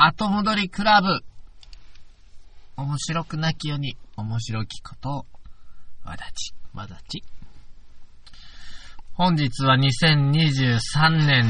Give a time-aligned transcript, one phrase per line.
[0.00, 1.24] 後戻りクラブ。
[2.76, 5.12] 面白くなきように、面白きことを、
[6.04, 7.24] わだち、わだち。
[9.14, 11.44] 本日は2023年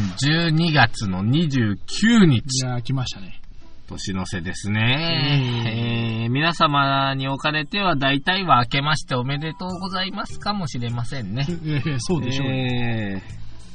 [0.56, 2.64] 12月の29い日。
[2.64, 3.42] やー、来ましたね。
[3.86, 6.24] 年の瀬ですね。
[6.24, 11.44] えー、皆様におかれては大体は明けましておめでとうございますかもしれませんね。
[11.48, 13.22] えー、そうでしょうね。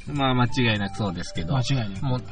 [0.08, 1.54] えー、まあ間違いなくそうですけど。
[1.56, 2.02] 間違いない。
[2.02, 2.22] もう、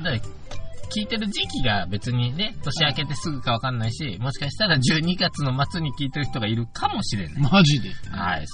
[0.95, 7.51] 聞いてる時期が別にね、年明けてすぐかわかんないし、もしかしたら12月の末に聞いてる人がいるかもしれない。
[7.51, 7.91] マジで？
[8.11, 8.45] はい。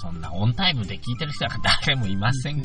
[0.00, 1.50] そんなオンタイムで聞いてる人は
[1.84, 2.62] 誰もいません。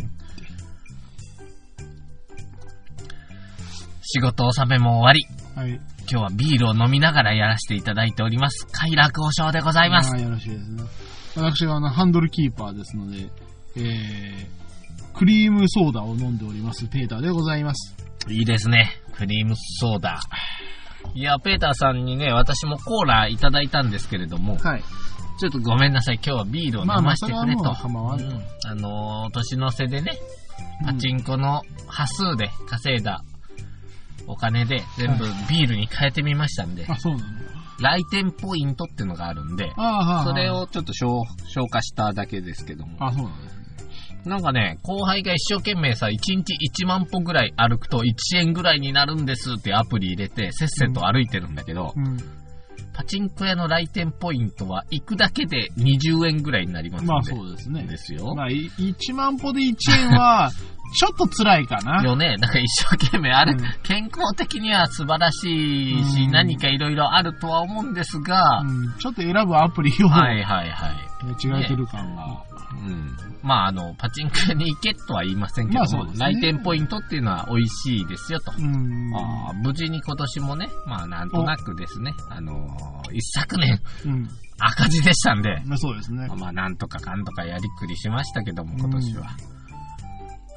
[4.02, 5.82] 仕事納めも終わり、はい。
[6.10, 8.66] 今日はビールを飲みながらやらせていただいております。
[8.72, 10.16] 快楽王将でございます。
[10.16, 10.84] よろしいですね。
[11.36, 13.28] 私はあの、ハンドルキーパーですので、
[13.76, 17.96] えー、クリームソーダを飲んでおります、ペーターでございます。
[18.30, 18.90] いいですね。
[19.18, 20.20] クリームソーダ。
[21.14, 24.84] いや、ペーターさんにね、私もコーラいただいたんですけれども、はい。
[25.40, 27.64] ちょっとごめんなさい、今日はビールを飲ませてくれと。
[27.64, 30.18] まあまあそれはもう構わんうんあのー年の瀬でね、
[30.86, 33.24] パチンコの端数で稼いだ
[34.28, 37.26] お金で全部ビールに変えてみましたんで、あ、そうなの
[37.80, 40.50] 来店ポイントっていうのがあるんで、はそれ。
[40.50, 42.98] をちょっと消消化しただけですけども。
[43.00, 43.36] あ、そうなの
[44.28, 52.18] なんかね、後輩が一生懸命さ、1日1万歩ぐらい歩くと1円ぐらいになるんですってアプリ入れて、せっせと歩いてるんだけど、うん。
[52.94, 57.14] パチンコ屋の来店ポイントは行くだけで20円ぐらいになりますんで。
[57.14, 57.84] まあそうですね。
[57.84, 58.34] ですよ。
[58.36, 60.50] まあ、い1万歩で1円は、
[60.94, 62.02] ちょっと辛いかな。
[62.04, 70.96] よね、なんか一生懸命あれ、うん健康的には素晴らしいし、うん何かいろいろあるとは思うんですが、うん、ちょっと選ぶアプリを、はいはいはい。
[71.24, 72.44] 間違えてる感が。
[72.86, 73.18] うん。
[73.42, 78.52] まああの、パチンコ屋に行けとは言いませんけども、ね来店ポイントっていうのは美味しいですよと。
[78.58, 79.16] うん。
[79.16, 84.28] あー無事に今年もね、まあなんとなくですね、あのー一昨年うん。
[84.60, 86.28] 赤字でしたんで、まあそうですね。
[86.38, 89.28] まあなんとかかんとかやりくりしましたけども、今年は。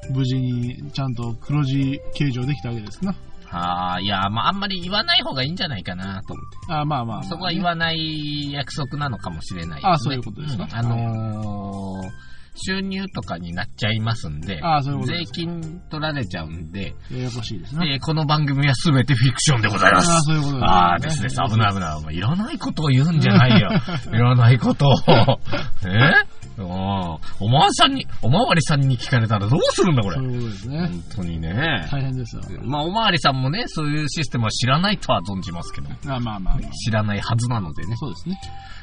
[0.09, 3.15] 無事にちゃんと黒字計上できたわけですな。
[3.53, 6.73] ああ、いや、まああんまり言わない方がいいんじゃないかなと思って。
[6.73, 9.89] あまあまあまあ、そこは言わない約束なのかもしれないね。
[9.89, 17.85] あそういうことですかんあのー収入とかになっちゃいますんで、あそういうこと税金取られちゃうんで、ややこしいですね。
[17.93, 20.11] でこの番組は全てフィクションでございます。
[20.11, 20.67] あそういうことですね。
[20.67, 22.01] ああですね、危ない危ない。
[22.01, 23.69] もういらないことを言うんじゃないよ。
[24.13, 24.93] いらないことを。
[25.87, 27.19] えうんお
[27.49, 30.27] まわりさんに、おまわりさんに聞かれたらどうするんだ、これそう。
[30.27, 30.79] ですね。
[30.87, 31.87] 本当にね。
[31.89, 32.41] 大変ですよ。
[32.63, 36.59] まあ、おまわりさんもね、そういうシステムは知らないとは存じますけど、あまあまあまあ。
[36.71, 37.95] 知らないはずなのでね。
[37.95, 38.39] そうですね。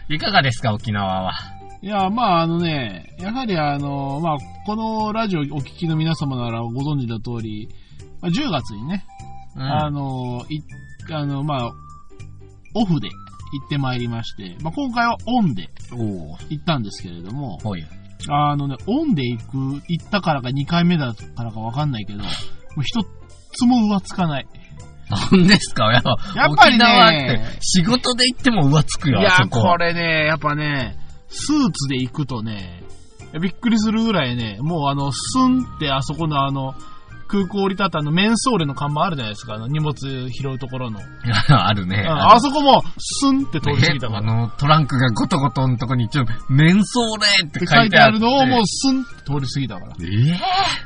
[0.08, 1.32] いかがですか、沖縄は？
[1.80, 7.68] いや、まああのね、やはりあの、まあ、このラジオお聞きの皆様ならご存知の通り、
[8.20, 9.04] まあ、10月にね、
[9.56, 10.60] うんあの、い、
[11.12, 11.70] あの、まあ、
[12.74, 13.14] オフで行
[13.64, 15.68] ってまいりまして、まあ、今回はオンで
[16.50, 17.58] 行ったんですけれども。
[18.30, 19.56] あのね、オンで行く、
[19.88, 23.04] 行ったからか2回目だからかわかんないけど、もう一
[23.52, 24.46] つも浮つかない。
[25.08, 25.84] なんですか？
[25.92, 26.84] やっぱりね
[27.60, 29.30] 仕事で行っても浮つくよ、いや。
[29.48, 30.96] これね、やっぱね、
[31.28, 32.82] スーツで行くとね、
[33.40, 36.74] びっくりするぐらいね、もうあの、スンってあそこのあの、
[37.28, 39.94] 空港降り立ったあの、メンソーレの看板あるじゃないですか、あの、荷物
[40.30, 40.98] 拾うところの。
[41.48, 42.04] あるね。
[42.08, 44.18] ああそこも、スンって通り過ぎたから。
[44.20, 49.86] あの、トランクがゴトゴトのとこにちょっと、メンソーレって書いてあるるのをもうスンって通り過ぎたから。
[50.00, 50.40] ええ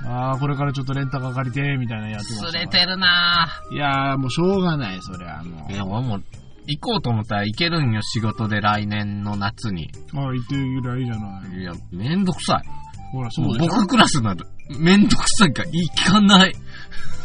[0.09, 2.50] ああ、これからちょっとレンタカー借りて、みたいなのやってましたから。
[2.50, 5.72] 釣れてるないやー、もうしょうがない、そりゃ、もう。
[5.72, 6.22] いや、俺もう、
[6.66, 9.90] 行こうと思ったら行けるんよ、仕事で来年の夏に。
[10.14, 11.60] ああ、行ってぐらいいいじゃない。
[11.60, 12.68] いや、めんどくさい。
[13.12, 13.74] ほら、そうでしょ？
[13.74, 14.46] 僕クラスになる。
[14.78, 16.54] めんどくさいから行かない。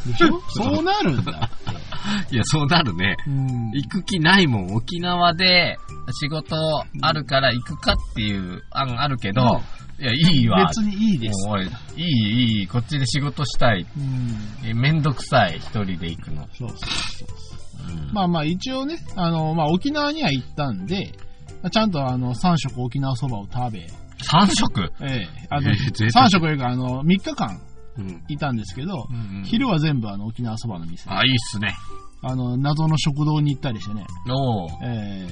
[0.06, 0.42] でしょ？
[0.52, 1.50] そうなるんだ。
[2.32, 3.16] いや、そうなるね。
[3.28, 3.72] うん。
[3.72, 4.74] 行く気ないもん。
[4.76, 5.78] 沖縄で
[6.22, 6.56] 仕事
[7.02, 9.62] あるから行くかっていう案あるけど、
[10.00, 10.66] いや、いいわ。
[10.68, 11.48] 別にいいです。
[11.48, 13.86] もうおいいい、いい、こっちで仕事したい。
[13.98, 14.38] うん。
[14.64, 16.48] えめんどくさい、一人で行くの。
[16.58, 17.28] そうそうそう。
[17.30, 17.57] う
[17.88, 21.12] んまあまあ一応ね、あの、まあ沖縄には行ったんで、
[21.62, 23.88] まあちゃんとあの、3食沖縄そばを食べ、
[24.24, 24.92] 三食？
[25.02, 27.62] ええあの、ええ贅沢3食いうかあの、3日間
[27.98, 28.24] うん。
[28.28, 31.10] いたんですけど、うん昼は全部あの、沖縄そばの店。
[31.10, 31.76] あ、いいっすね。
[32.22, 35.28] あの、謎の食堂に行ったりしてね、おーえ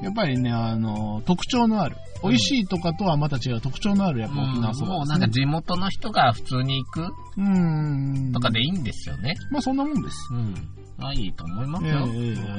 [0.00, 5.06] えやっぱりね、あの、特徴のある、美味しいとかとはまた違う特徴のあるやっぱ沖縄そばもう。
[5.06, 8.32] なんか地元の人が普通に行くうん。
[8.32, 9.34] とかでいいんですよね。
[9.50, 10.16] まあそんなもんです。
[10.32, 10.54] うん。
[10.98, 12.06] あ、いいと思いますよ。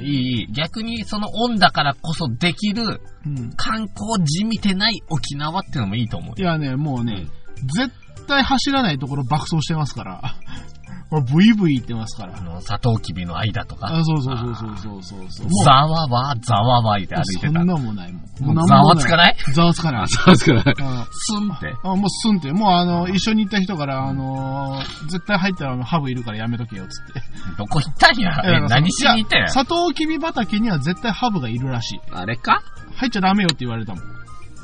[0.01, 0.47] いい、いい。
[0.51, 3.53] 逆にそのオンだからこそできるうん。
[3.55, 6.43] 観光地見てない沖縄っていうのもいいと思うい。
[6.43, 7.27] やね、もうね、
[7.75, 7.91] 絶
[8.27, 10.21] 対走らないところ爆走してますから。
[11.15, 12.41] ほら、ブイブイ言ってますからあ。
[12.41, 13.87] の、サトウキビの間とか。
[13.87, 15.49] あ、そうそうそうそうそうそうそう。
[15.63, 17.53] ざわわ、ざわわいって歩いてた。
[17.53, 18.21] そんなもんないもん。
[18.45, 20.07] もうなんもざわつかないざわつかない。
[20.07, 20.51] そうですか。
[20.55, 20.63] うん
[21.11, 21.75] スンって。
[21.83, 22.51] あ、もうすんって。
[22.51, 27.21] もうあの、一緒に行った人から、あのー絶対入ったらハブいるからやめとけよ、つって。
[27.57, 28.31] どこ行ったんや？
[28.43, 29.41] え、何しに行ったん？
[29.41, 31.99] やサトウキビ畑には絶対ハブがいるらしい。
[32.11, 32.61] あれか？
[32.95, 34.03] 入っちゃダメよって言われたもん。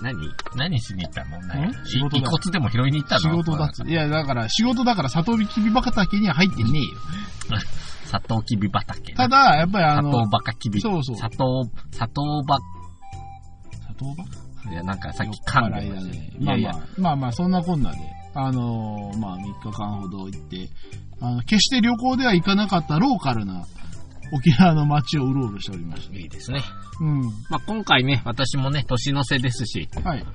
[0.02, 0.18] 何？
[0.56, 1.40] 何しに行ったの？
[1.42, 1.70] 何？
[1.70, 3.22] ん仕事だ遺骨でも拾いに行ったの？
[3.22, 3.90] 仕事だって。
[3.90, 7.62] いや、だから、仕事だから、サトウキビ畑には入ってねえよ。
[8.06, 9.14] サトウキビ畑。
[9.14, 10.82] ただ、やっぱりあ砂糖の、バカキビ。
[10.82, 11.16] そうそう。
[11.16, 12.60] 砂糖、砂糖バ、
[13.82, 16.32] 砂糖ばいや、なんかさっき噛んでました払いだね。
[16.38, 17.98] いやいやまあまあ、まあまあ、そんなこんなで、
[18.34, 20.70] あのーまあ3日間ほど行って、
[21.20, 23.66] あの、決して旅行では行かなかったローカルな
[24.32, 26.16] 沖縄の街をうろうろしておりました。
[26.18, 26.62] いいですね。
[27.00, 27.22] うん。
[27.50, 30.26] まあ、今回ね、私もね、年の瀬ですし、はい。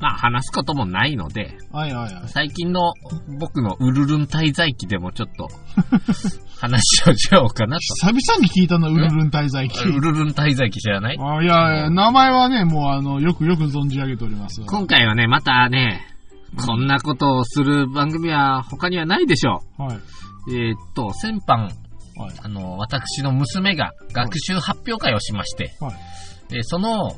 [0.00, 2.22] まあ、話すこともないので、はいはいはい。
[2.28, 2.92] 最近の
[3.40, 5.48] 僕のウルルン滞在記でもちょっと、
[6.60, 7.80] 話をしようかなと。
[7.80, 9.88] 久々に聞いたな、ウルルン滞在記。
[9.88, 11.18] ウルルン滞在記知らない？
[11.18, 14.60] あいやいや、名前はね、もうあの、よくよく存じ上げております。
[14.62, 16.06] 今回はね、またね、
[16.64, 19.98] こんなことをする番組は他にはないでしょはい。
[20.48, 20.54] う。
[20.54, 21.68] えーっと、先般、
[22.18, 22.34] はい。
[22.42, 26.52] あの、私の娘が学習発表会をしまして、はい。
[26.52, 27.12] で、その、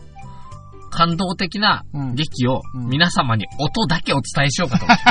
[0.90, 5.04] 感動的なうん劇をうん皆様に音だけお伝えしようかと思って。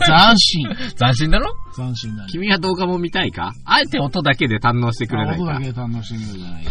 [0.06, 0.68] 斬新。
[0.96, 1.52] 斬新だろ？
[1.76, 2.28] 斬新だね。
[2.30, 3.52] 君は動画も見たいか？
[3.64, 6.64] あえて音だけで堪能してくれないか音だけで堪能してみようじゃない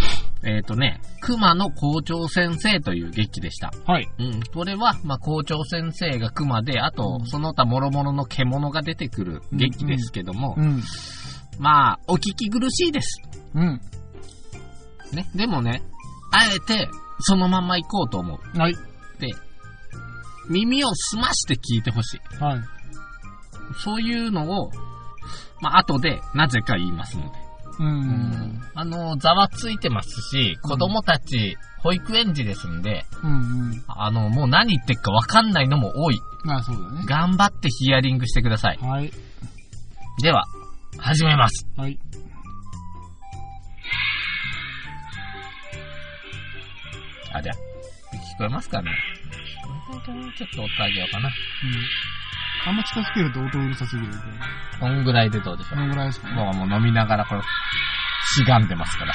[0.44, 3.72] えっ、とね、熊の校長先生という劇でした。
[3.86, 4.08] はい。
[4.18, 4.42] うん。
[4.52, 10.82] これは、まあ、校長先生が熊で、あとう、んその他諸々の獣が出てくる劇ですけども、うん。
[11.60, 13.22] まあ、お聞き苦しいです。
[13.54, 13.80] うん。
[15.14, 15.30] ね。
[15.36, 15.84] でもね、
[16.32, 16.90] あえて、
[17.22, 18.58] そのまんま行こうと思う。
[18.58, 18.74] はい。
[19.20, 19.30] で、
[20.50, 22.44] 耳を澄まして聞いてほしい。
[22.44, 22.60] はい。
[23.84, 24.72] そういうのを、
[25.62, 27.40] まあ、後で、なぜか言いますので。
[27.80, 28.62] うん。
[28.76, 33.36] あの、ざわついてますし、子供たち、保育園児ですんで、うんう
[33.74, 33.84] ん。
[33.88, 36.20] あの、もう何言ってっかわかんないのも多い。
[36.44, 37.06] まあそうだね。
[37.06, 38.78] 頑張ってヒアリングしてください。
[38.78, 39.12] はい。
[40.22, 40.46] では、
[40.98, 41.66] 始めます。
[41.76, 41.98] はい。
[47.34, 48.92] あ、じゃあ、聞こえますかね？
[50.38, 51.30] ちょっと音上げようかな。
[51.30, 52.70] うん。
[52.70, 54.14] あんま近づけると音うるさすぎる。
[54.80, 56.32] こんぐらいでどうでしょこのぐらいですかう。
[56.32, 56.44] ね。
[56.44, 57.42] もうもう飲みながらこれ、
[58.36, 59.14] しがんでますから。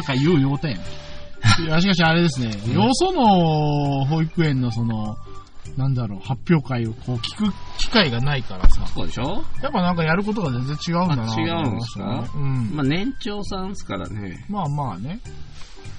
[0.00, 0.72] なんか言う要点。
[1.64, 5.16] いや、しかしあれですね、うんよその保育園のその、
[5.76, 9.42] なんだろう、発表会をこう聞く機会がないからさ、そうでしょ？
[9.62, 12.04] やっぱなんかやることが全然違うんだなあ違うんですか？
[12.22, 12.70] ねうん。
[12.74, 14.44] まあ年長さんですからね。
[14.48, 15.20] まあまあね。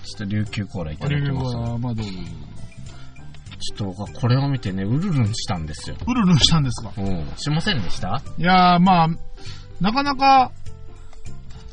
[0.04, 1.56] ちょっと琉球コーラいただきます。
[1.56, 2.12] は、まあどうぞ。
[3.78, 5.96] ちょっとこれを見てね、うるるんしたんですよ。
[6.08, 6.92] うるるんしたんですか？
[6.98, 7.26] うん。
[7.38, 8.22] しませんでした？
[8.38, 9.08] いやー、まあ、
[9.80, 10.52] なかなか、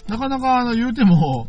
[0.07, 1.49] なかなかあの言うても、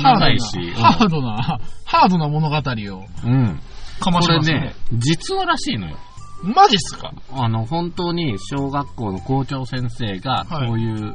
[0.00, 0.56] 長いし。
[0.76, 3.60] な、ハードな、ハードな物語をうん。
[4.00, 5.96] かましこれねね。、実話らしいのよ。
[6.42, 7.12] マジっすか？
[7.32, 11.14] あの、本当に小学校の校長先生が、はいこういう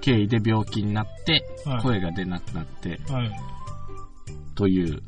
[0.00, 3.30] 経緯で病気になって、はい声が出なくなって、はい。
[4.54, 5.02] という事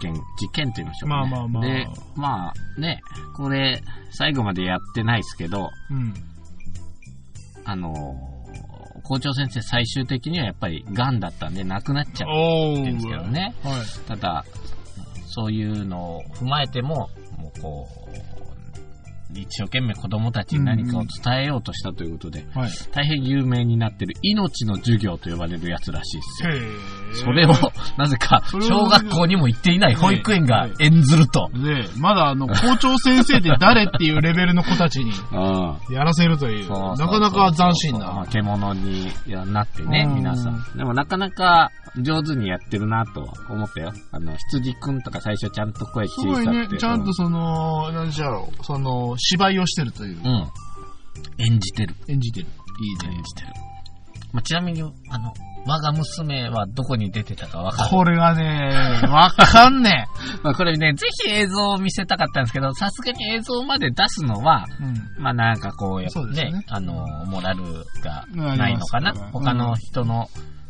[0.00, 1.30] 件、事件って言いましょうか、ね。
[1.30, 3.00] まあまあまあで、まあね、
[3.36, 6.14] これ、最後までやってないですけど、うん。
[7.64, 8.39] あのー
[9.10, 12.28] 校長先生最終的にはやっぱり癌だったんで亡くなっちゃっ。
[12.28, 13.56] てるんですけどね。
[13.64, 14.06] はい。
[14.06, 14.44] ただ、
[15.26, 18.39] そういうのを踏まえても、もうこう、
[19.34, 22.70] 一生懸命子供たちに何かを伝えようとしたということで、はい。
[22.92, 27.26] 大変有名になってる命の授業と呼ばれるやつらしいですよ。
[27.26, 27.52] それを、
[27.96, 31.50] なぜか、小学校にも行っていない保育園が演ずると。
[31.54, 35.94] で、まだあの、校長先生って誰っていうレベルの子たちに うん。
[35.94, 38.26] やらせるという、なかなか斬新まあな。
[38.26, 39.08] 獣に
[39.52, 40.64] なってねう、ん皆さん。
[40.76, 43.92] でもなかなか上手にやってるなとは思ったよ。
[44.12, 46.46] あの、羊くんとか最初ちゃんと声す小さくて。
[46.46, 50.50] ごいね、ちゃんとその、何じゃろう、その、芝居をしてるというう、ん。
[51.38, 51.94] 演じてる。
[52.08, 52.46] 演じてる。
[52.46, 53.22] いいね演。
[53.22, 53.48] じてる。
[54.32, 55.32] まあ、ちなみに、あの、
[55.66, 57.90] 我が娘はどこに出てたかわかる？
[57.90, 58.70] これがね、
[59.08, 60.06] わかんね
[60.42, 64.84] まあ、これね、ぜひ映像を見せたかったんですけど、さすがに映像まで出すのは、え。
[64.84, 64.86] う
[65.20, 65.22] ん。
[65.22, 67.62] まあなんかこう、やっぱねねあの、モラル
[68.02, 69.12] があないのかな？
[69.12, 70.28] から他の人の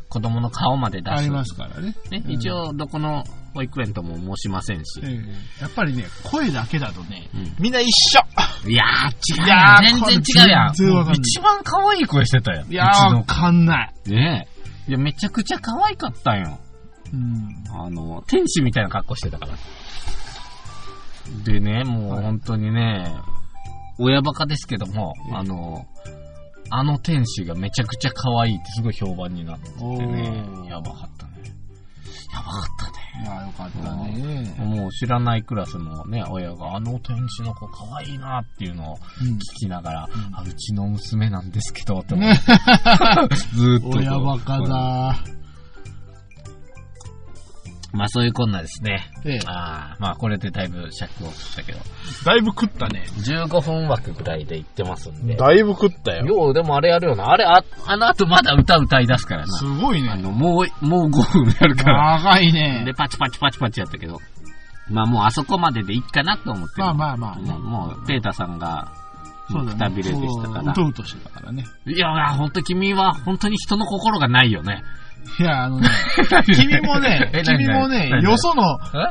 [0.08, 1.12] 子供の顔まで出す。
[1.18, 1.94] ありますからね。
[2.10, 3.22] ね、うん一応、どこの
[3.54, 5.00] 保育園とも申しませんし。
[5.02, 8.20] ええやっぱりね、声だけだとね、うんみんな一緒
[8.68, 10.74] いやー、違う全然違うやん。
[10.74, 12.70] 全然わかんない一番可愛い声してたやん。
[12.70, 13.92] いやー、うちのわかんない。
[14.06, 14.46] ね
[14.86, 14.90] え。
[14.90, 16.58] いや、めちゃくちゃ可愛かったんよ。
[17.12, 17.54] うん。
[17.72, 19.52] あの、天使みたいな格好してたから。
[21.44, 23.12] でね、もうはい本当にね、
[23.98, 25.86] 親バカですけども、ええあの、
[26.70, 31.32] あの天使がめちゃくちゃ可愛いってすごい評判になっててねお、ーやばかったね。
[32.32, 33.00] やばかったね。
[33.22, 34.54] いや、よかったね。
[34.58, 42.36] もう知らないクラスのね、親があの天使の子可愛いなっていうのをうん聞きながら、んあ、うちの娘なんですけど、って思っ
[43.28, 43.88] て ずーっと。
[43.98, 45.39] 親バカだ。
[47.92, 49.10] まあそういうこんなですね。
[49.24, 49.38] ええ。
[49.46, 51.78] ああ、まあこれでだいぶ尺をしたけど、
[52.24, 53.04] だいぶ食ったね。
[53.18, 55.34] 15分枠ぐらいで言ってますんで。
[55.36, 56.26] だいぶ食ったよ。
[56.26, 57.30] よう、でもあれやるよな。
[57.30, 59.52] あれ、あ、あの後まだ歌歌い出すからな。
[59.58, 60.10] すごいね。
[60.10, 62.18] あの、もう、もう5分やるから。
[62.18, 62.94] 長いねで、。
[62.94, 64.18] パチパチパチパチやったけど。
[64.88, 66.84] まあもうあそこまででいいかなと思ってる。
[66.84, 68.92] まあまあまあねもう、もうペータさんが、
[69.50, 69.72] そうだね。
[69.72, 71.64] くたびれでしたからうとうとしてたからね。
[71.86, 74.82] いや、ほんと君は本当に人の心がないよね。
[75.38, 75.88] いや、あのね、
[76.54, 78.62] 君もね君もね何、よその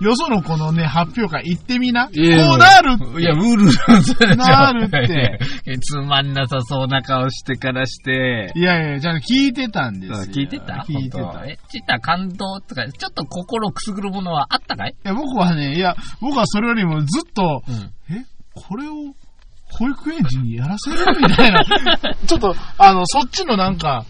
[0.01, 2.05] え、よそのこのね、発表会行ってみな？
[2.07, 5.39] こうなるいや、ウルルなるって。
[5.81, 8.51] つまんなさそうな顔してからして。
[8.55, 10.17] いやいや、じゃあ聞いてたんですよ。
[10.33, 10.85] 聞いてた？
[10.87, 11.43] 聞いてた。
[11.45, 14.95] え、ちった感動とか、ちょっと心をくすぐるものはあったかい？
[15.03, 18.15] や、僕はね、いや、僕はそれよりもずっと、うん。
[18.15, 18.93] え、これを、
[19.71, 20.97] 保育園児にやらせる？
[21.21, 21.63] みたいな。
[22.27, 24.03] ちょっと、あの、そっちのなんか、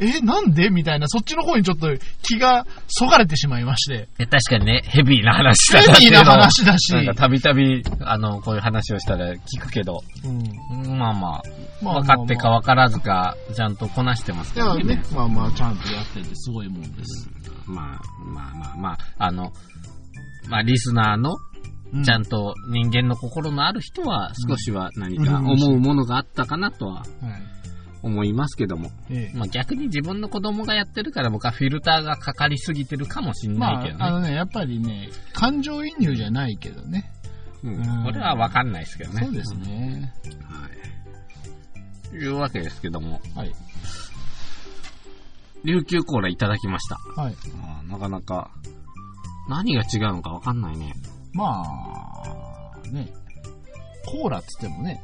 [0.00, 0.70] え、なんで？
[0.70, 1.88] みたいな、そっちの方にちょっと
[2.22, 4.08] 気がそがれてしまいまして。
[4.18, 6.92] え確かにね、ヘビーな話だヘビーな話だし。
[6.92, 10.90] なんかたびたび、あの、こういう話をしたら聞くけど、うん。
[10.90, 11.42] うんまあまあ、
[11.82, 17.28] まあ分かってか分からずか、ちゃんとこなしてますからいやね、まあまあ、ちゃんとやっててすごいもんです。
[17.66, 19.52] まあ、まあまあまあ、あの、
[20.48, 25.50] まあ、リスナーの、うちゃんと人間の心のある人は、少しは何かうん。
[25.50, 27.06] 思うものがあったかなとははい。
[28.02, 28.90] 思いますけども。
[29.10, 29.36] ええ。
[29.36, 34.14] まあ逆に自分の子供がやってるから僕はフィルターがかかりすぎてるかもしんまないけどあ、あね。
[34.20, 37.10] のね、やっぱりね、感情移入じゃないけどね。
[37.64, 39.22] うんうんこれはわかんないですけどね。
[39.24, 40.12] そうですね。
[40.48, 42.08] はい。
[42.10, 43.52] というわけですけども、はい。
[45.64, 46.96] 琉球コーラいただきました。
[47.20, 47.34] はい。
[47.62, 48.50] あーなかなか、
[49.48, 50.94] 何が違うのかわかんないね。
[51.32, 53.08] まあ、ね、
[54.06, 55.02] コーラっつってもね、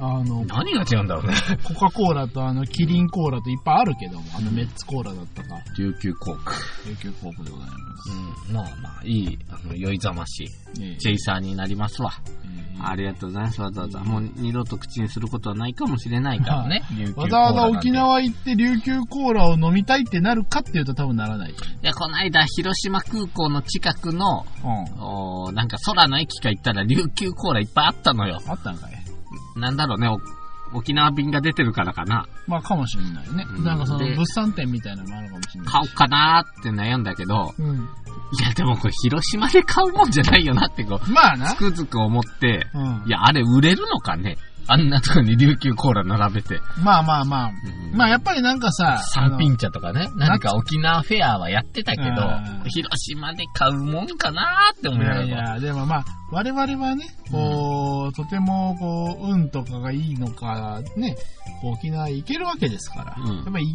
[0.00, 1.34] あの、何が違うんだろうね。
[1.64, 6.52] コカ・コーラとあの、キリンコーラといっぱいあるけども、あの、メッツコーラだったか、琉球コーク。
[6.86, 8.10] 琉球コークでございます。
[8.48, 8.54] うん。
[8.54, 10.46] まあまあ、いい、あの、酔いざましい、
[10.80, 12.12] ええチェイサーになりますわ。
[12.44, 13.98] ええありがとうございます、わざわざ。
[14.00, 16.82] もう二度と口にすることはないかもしれないからね。
[17.16, 21.50] わざわざ沖縄行って琉球コーラを飲みたいってなるかっていうと多分ならない。
[21.50, 25.02] いや、この間、広島空港の近くの、うん。
[25.02, 28.40] おーなんか空の駅か行ったら琉球コーラいっぱいあったのよ。
[28.46, 28.97] あったんかい
[29.58, 30.20] なんだろうね、お
[30.76, 32.26] 沖縄便が出てるからかな。
[32.46, 33.46] まあかもしれないね。
[33.56, 35.72] うんなんかそので物産展みたいなのもあるかもしれない。
[35.72, 37.76] 買おうかなーって悩んだけど、うん。
[38.38, 41.56] いや、でもこれ広島で買うもんじゃないよなってこう、まあなつ。
[41.56, 43.10] くづく思って、うんい。
[43.10, 44.36] や、あれ売れるのかね？
[44.68, 46.60] あんなとこに琉球コーラ並べて。
[46.82, 47.48] まあまあまあ。
[47.48, 50.08] うんまあやっぱりなんかさ、三品茶とかね。
[50.16, 55.24] 何か沖縄フェアはやってたけどうん、広島で買うもんかなーって思いながら。
[55.24, 61.16] いやいや、でもまあ、我々はね、こう、とても、こう、運とかがいいのか、ね、
[61.64, 63.66] 沖縄行けるわけですから、うんやっぱり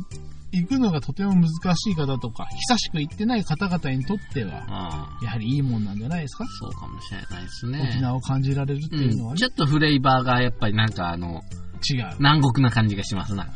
[0.53, 5.25] 行くのがとても難しい方とか、久しく行ってない方々にとっては、うん。
[5.25, 7.89] やはりいいもんなんじゃないですか、そうかもしれないですね。
[7.91, 11.41] 沖縄を感じられるっていうのはうん、ねち、ょっとフレーバーがやっぱりなんかあの、
[11.89, 12.15] 違う。
[12.19, 13.47] 南国な感じがしますな。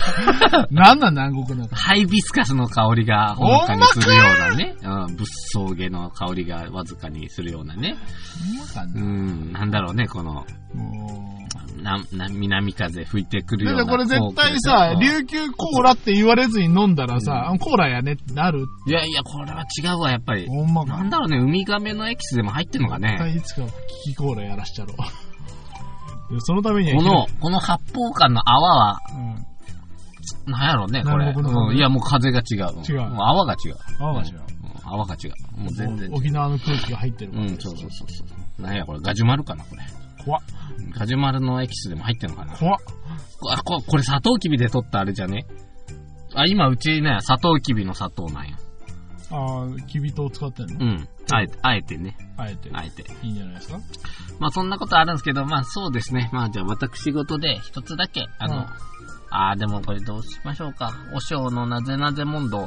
[0.70, 1.76] なんなん南国なの？
[1.76, 4.76] ハイビスカスの香りがほのかにするようなね。
[4.82, 7.96] うん、物騒げの香りがわずかにするようなね。
[8.46, 9.02] ほんまかな？
[9.02, 11.39] うん、なんだろうね、この、も
[11.80, 13.56] な、な、南風吹いてくう。
[13.58, 13.86] るような。
[13.86, 18.66] これ絶対さ、琉球コーラって言われずに飲んだらさ、うコーラやねってなる。
[18.86, 20.46] いやいや、これは違うわ、やっぱり。
[20.46, 20.96] ほんまか。
[20.98, 23.16] なんだろうね、ウミガメのエキスでも入ってんのか絶ね。
[23.18, 23.62] 対いつか
[24.04, 24.96] キキコーラやらしちゃろう。
[26.34, 29.00] でそのためにはこの、この発泡感の泡は、
[30.46, 30.52] うん。
[30.52, 31.26] なんやろうね、これ。
[31.34, 32.82] うんいや、もう風が違う。
[32.88, 33.76] 違うもう泡が違う。
[33.98, 34.34] 泡が違う。
[34.34, 34.50] うん
[34.92, 35.60] 泡が違う。
[35.60, 36.10] もう全然。
[36.12, 38.24] 沖縄の空気が入ってるうん、そうそうそうそ
[38.58, 38.62] う。
[38.62, 39.82] なんや、これ、ガジュマルかな、これ。
[40.24, 40.40] 怖っ。
[40.96, 42.56] ガジュマルのエキスでも入ってんのかな。
[42.56, 42.78] 怖っ。
[43.50, 45.46] あ、ここれ、サトウキビで取ったあれじゃね？
[46.34, 48.56] あ、今、うちね、サトウキビの砂糖なんや。
[49.30, 50.84] ああ、きび糖を使ってんの？
[50.84, 51.08] うん。
[51.32, 52.16] あえて、あえてね。
[52.36, 52.70] あえて。
[52.72, 53.04] あえて。
[53.22, 53.78] いいんじゃないですか？
[54.38, 56.30] まあ、そんなことあるんですけど、まあ、そうですね。
[56.32, 58.66] まあ、じゃあ、私事で一つだけ、あの、うん
[59.32, 60.92] ああ、でもこれどうしましょうか。
[61.14, 62.66] お尚のなぜなぜ問答を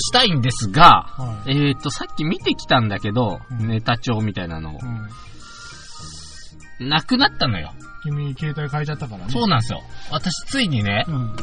[0.00, 1.68] したいんですが、はい。
[1.68, 4.84] えっ、ー、と、さっき見てきたんだけど、うんネタ帳みたいなのをう。
[4.84, 5.08] ん。
[6.82, 7.72] なくなったのよ。
[8.02, 9.30] 君、携帯変えちゃったからね。
[9.30, 9.80] そうなんですよ。
[10.10, 11.36] 私、ついにね、うん。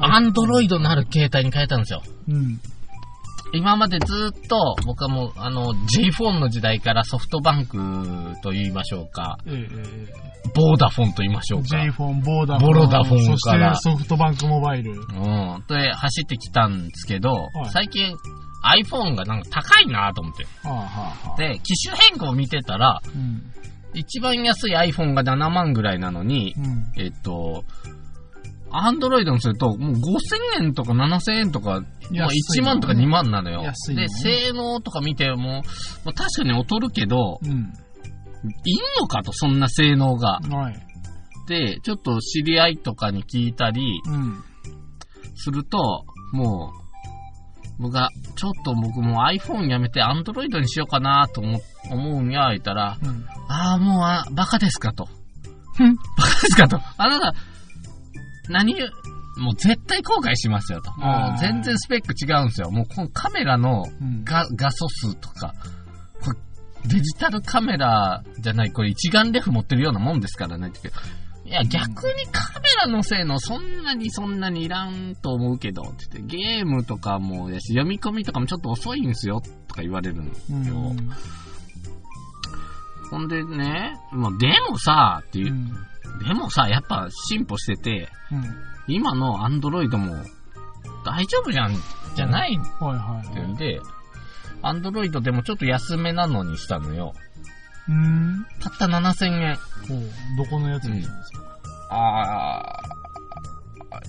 [0.00, 2.02] アンドロイドのある携帯に変えたんですよ。
[2.28, 2.60] うん。
[3.52, 7.78] 今までずっと、僕はもう、あの、J フォンの時代からソフトバンク
[8.42, 11.68] と言いましょうか、えええボーダフォンと言いましょえうか。
[11.68, 12.72] J フォン、ボーダフォン。
[12.72, 14.92] ボロダフォンそしからてソフトバンクモバイル。
[14.92, 15.64] うん。
[15.68, 17.30] で、走ってきたんですけど、
[17.66, 18.14] い最近
[18.84, 20.44] iPhone がなんか高いなと思って。
[20.62, 21.36] はあはあはあ。
[21.36, 23.42] で、機種変更を見てたら、うん。
[23.96, 27.02] 一番安い iPhone が7万ぐらいなのに、うん。
[27.02, 27.64] えっと、
[28.70, 31.82] アンドロイドにすると、もう5000円とか7000円とか、もう
[32.58, 33.62] 1万とか2万なのよ。
[33.62, 35.62] 安いのねで、性能とか見ても、
[36.04, 37.50] まあ、確かに劣るけど、うん。
[37.50, 37.62] いん
[39.00, 40.40] のかと、そんな性能が。
[40.40, 40.86] はい。
[41.48, 44.42] で、ちょっと知り合いとかに聞いたりうん。
[45.36, 46.85] すると、もう、
[47.78, 51.60] 僕が、ちょっと僕もう iPhone やめて Android にしようかなと思
[51.90, 53.26] 思うんや、言ったら、うん。
[53.48, 55.08] ああ、もうあ、バカですかと。
[55.76, 55.94] ふん。
[55.94, 56.80] バカですかと。
[56.96, 57.34] あなた、
[58.48, 60.90] 何言う、もう絶対後悔しますよと。
[60.98, 62.70] もう全然スペック違うんですよ。
[62.70, 64.24] もうこのカメラのうん。
[64.24, 65.54] 画画素数とか、
[66.22, 66.38] これ
[66.88, 70.90] デジタルカメラじゃない、これ一眼レフ持ってるようなもんですからねって。
[71.46, 71.78] いや、逆
[72.08, 80.64] にカメラの性能そんなにそんなにいらんと思うけど、って言って、ゲームとかもやし、読み込みとかもちょっと遅いんですよ、とか言われるんですうん。
[80.66, 80.74] よ。
[83.10, 85.72] ほんでね、まあ、でもさ、っていうう、ん。
[86.26, 88.44] でもさ、やっぱ進歩してて、うん。
[88.88, 90.16] 今のアンドロイドも
[91.04, 91.76] 大丈夫じゃん、
[92.16, 92.58] じゃない。
[92.58, 93.80] っていうんで、
[94.62, 97.12] アンドロイドでもちょっと安めなのにしたのよ。
[97.88, 98.46] うーん。
[98.60, 99.54] たった7000円。
[99.56, 100.02] ほう。
[100.36, 101.32] どこのやつにしたんです？
[101.32, 101.44] か
[101.90, 102.82] あ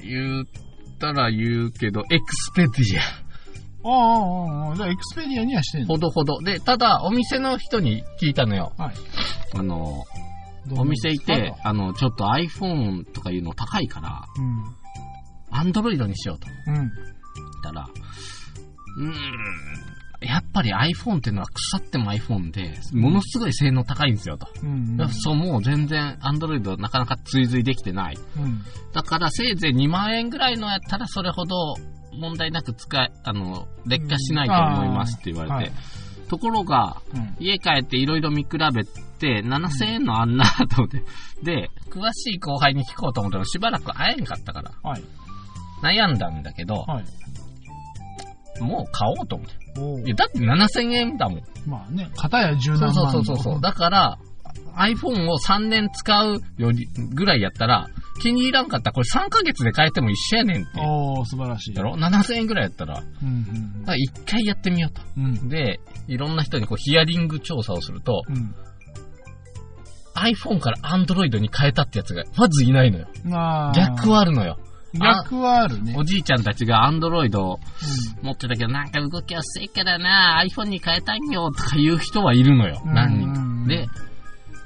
[0.02, 0.46] ー、言っ
[1.00, 3.00] たら言うけど、エクスペディ
[3.84, 3.96] ああ、あ
[4.66, 4.76] あ、ああ。
[4.76, 5.86] じゃあ、エクスペディアにはしてんア。
[5.86, 5.88] の？
[5.94, 6.40] ほどほど。
[6.42, 8.74] で、ただ、お店の人に聞いたのよ。
[8.78, 8.96] はい。
[9.56, 10.04] あの、
[10.76, 14.75] お店いてあ、あの、ちょっと iPhone とかいうの高いから、うん。
[15.50, 16.48] アンドロイドにしようと。
[16.67, 16.75] うん。
[16.75, 16.90] 言っ
[17.63, 17.88] たら、
[18.98, 19.13] うーん、
[20.20, 24.48] やっぱり iPhone っていうのは腐っても iPhone で、ものすごい性能高いんですよと。
[24.63, 24.98] うん。
[25.12, 28.18] そう、もう全然 Android なかなか追随できてない。
[28.38, 28.62] うん。
[28.94, 31.76] だからせいぜい2万円ぐらいのやったらそれほど
[32.13, 35.72] 問題なく使え、あの、劣化しないと思いますって言われて。
[35.72, 37.36] はいところが、うん。
[37.40, 38.86] 家帰っていろいろ見比べっ
[39.18, 41.02] て、7000円のあんなと思って。
[41.42, 45.04] で、詳しい後輩に聞こうと思ったらしばらく会えんかったから、はい。
[45.82, 47.06] 悩んだんだけど、はい。
[48.60, 50.08] もう買おうと思って。
[50.08, 51.42] いや、だって7000円だもん。
[51.66, 53.62] まあね、片や十そうそうそうそう。
[53.62, 54.18] だから、
[54.78, 57.88] iPhone を3年使うより、ぐらいやったら、
[58.22, 60.80] 気に入らんかったらこれ3ヶ月で変えても一緒やねんって。
[60.82, 61.74] おー、素晴らしい。
[61.74, 65.02] だろ ?7000 円ぐらいやったら、だかうんら一回やってみようと。
[65.18, 65.38] うんうん。
[65.38, 65.50] うん。
[65.50, 68.56] で、いろんな人にこうヒアリング調査をすると、うん。
[70.16, 73.08] iPhone から Android に変えたってやつがまずいないのよ。
[73.24, 74.58] まあ、逆はあるのよ。
[74.94, 75.96] 逆はあるね。
[75.98, 77.60] おじいちゃんたちが Android を
[78.21, 82.81] う持ってたけど、なんか動き遅いからな、iPhone に変えたんよとか言う人はいるのよ。
[82.85, 83.67] うん何人かうんうんうん。
[83.67, 83.88] で、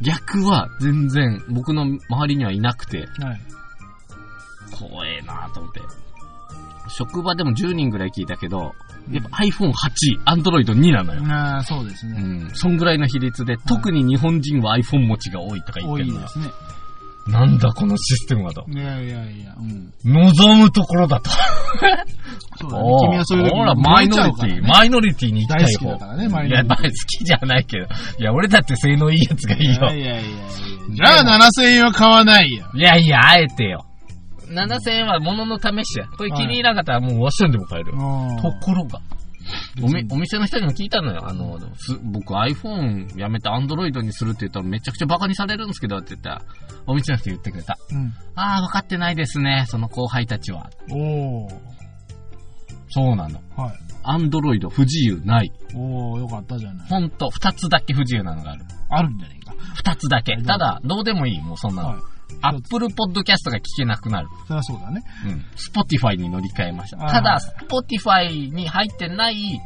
[0.02, 3.24] 逆は全然僕の周りにはいなくて、ん。
[3.24, 3.42] はい。
[4.72, 5.82] 怖えなと思って。
[6.90, 9.72] 職場でも10人ぐらい聞いたけど、うんやっぱ iPhone8、
[10.26, 11.24] Android 2なのよ。
[11.26, 12.22] ああ、そうですうね。
[12.22, 12.52] ん。
[12.54, 16.46] そんぐらいの比率で、特に日本人は iPhone 持ちが多いとか言ってるのよ多いですね。
[17.28, 18.66] なんだこのシステムはと。
[18.68, 19.94] いやいやいや、うん。
[20.06, 21.30] 望むところだと。
[22.60, 22.84] そうだね。
[22.84, 25.92] お君はそういう時ほら、マイノリティ、マイノリティに行きたい大好き方。
[25.92, 27.88] だからねマイノリティいや、まあ好きじゃないけど。
[28.20, 29.72] いや、俺だって性能いいやつがいいよ。
[29.72, 30.48] いやいやいやいや。
[30.90, 32.66] じゃあ7000円は買わないよ。
[32.74, 33.86] いやいや、あえてよ。
[34.52, 36.08] 7000円は物の試しや。
[36.18, 37.98] これ気に入らなかったらもうワッションでも買えるよ。
[38.42, 39.00] ところが、
[39.82, 41.28] おみお店の人にも聞いたのよ。
[41.28, 46.42] あの、す僕 iPhone やめて Android にするって言ったらめちゃくちゃバカにされるんですけどって言ったら、
[46.88, 47.78] お店の人言ってくれた。
[47.92, 48.14] うん。
[48.36, 50.70] ああ、分かってないですね、その後輩たちは。
[50.90, 51.50] おー。
[52.90, 53.42] そうなの。
[53.56, 53.76] はい。
[54.04, 55.52] Android 不自由ない。
[55.76, 56.88] おー、よかったじゃない。
[56.88, 58.66] ほんと、二つだけ不自由なのがある。
[58.90, 59.54] あるんじゃねえか。
[59.76, 60.36] 二つだけ。
[60.38, 61.90] ただ、どうでもいい、もうそんなの。
[61.90, 62.00] はい。
[62.42, 64.28] Apple Podcast が聞けなくなる。
[64.48, 65.04] そりゃそうだね。
[65.26, 65.46] うん。
[65.56, 66.98] Spotify に乗り換えました。
[66.98, 69.60] ただ、Spotify に入ってない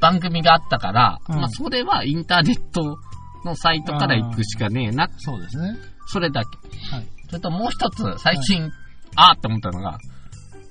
[0.00, 2.98] 番組があったから、うんまあ、それはインターネット
[3.44, 5.08] のサイトから行くしかねえな。
[5.18, 5.76] そうですね。
[6.06, 6.48] それだけ。
[6.94, 7.06] はい。
[7.28, 8.70] それともう一つ、最近、
[9.16, 9.98] あーって思ったのが、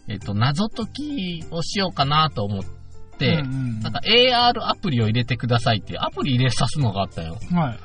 [0.07, 7.37] えっ、と、謎解きをしようかなと思って、うんうんなんか AR アプリを入れてくださいっていうアプリ入れさすのがあったよ。
[7.51, 7.79] はい。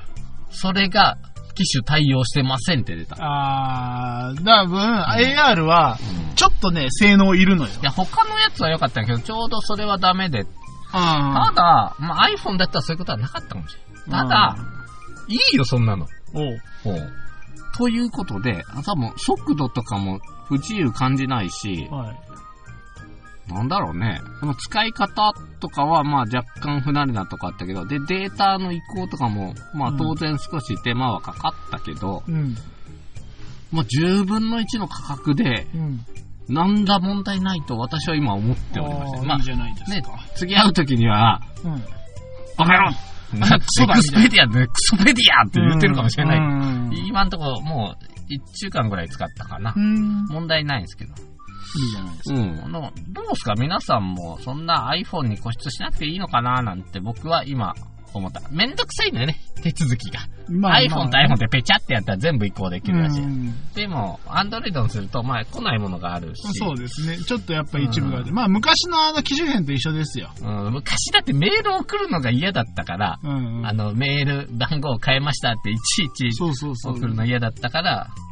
[0.51, 1.19] それが、
[1.59, 3.17] 機種対応してませんって出た。
[3.19, 5.99] あー、多分、AR は、
[6.37, 7.71] ちょっとね、性能いるのよ。
[7.83, 10.47] いや、他のやつは良かったけど、ちょうどそれはダメで。
[10.93, 14.23] あただ、まあ、iPhone だったらそういうことはなかったかもしれない。
[14.23, 14.57] ただ、
[15.29, 16.07] いいよ、そんなの。
[16.33, 16.59] おう。
[16.85, 17.13] ほう
[17.77, 22.28] ということで、多分、速度とかも不自由感じないし、はい。
[23.49, 24.21] なんだろうね。
[24.41, 32.57] その使い方とかは、まあ若干不慣れなとかあったけど、で、データの移行とかも、まあうん当然少し手間はかかったけど、うん。
[33.73, 36.01] まあ10分の1の価格で、うん。
[36.49, 39.27] なんだ問題ないと私は今思っておりまして。
[39.27, 41.85] まあいい、じゃないですねか。、次会う時には、うん。
[42.57, 42.91] バカ野
[43.35, 46.39] エクスペディアで、クソペディアって言ってるかもしれない。
[46.39, 46.95] うん。
[46.95, 49.75] い今んところもう1週間ぐらい使ったかな。
[49.77, 50.25] うん。
[50.27, 51.15] 問題ないんですけど。
[51.77, 52.41] いいじゃないですか。
[52.41, 52.65] うん。
[52.65, 53.55] あの、どうですか？
[53.55, 57.75] 皆さんもそんな iPhone に固執しなくていいのかななんて僕は今
[58.15, 58.41] 思った。
[58.51, 60.21] めんどくさいのよね、 手続きが。
[60.49, 63.23] ま iPhone と iPhone ってペチャってやったら全部移行できるらしい。
[63.23, 66.43] うんでも、Android にすると、まあ来ないものがあるし。
[66.55, 67.19] そうですね。
[67.19, 68.31] ちょっとやっぱ一部があって。
[68.31, 70.31] うまあ昔のあの機種変と一緒ですよ。
[70.41, 73.67] うん、昔だってメール送るのが嫌だったから、うんうん。
[73.67, 76.97] あの、メール番号を変えましたっていちいちそうそうそう。
[76.97, 78.28] 送るの嫌だったから、そ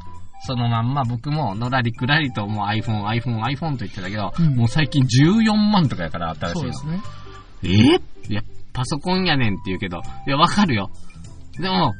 [0.55, 6.72] のまんま僕ものらりくらりともう iPhone、iPhone、iPhone と言ってたけど、うんもう最近14万とかやから新しいうの。
[6.74, 7.03] そですね。
[7.62, 7.68] え
[8.30, 10.91] いや、パソコンやねんって言うけど、いや、わかるよ。
[11.59, 11.95] でも、